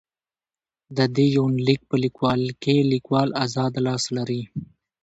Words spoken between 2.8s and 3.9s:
ليکوال اذاد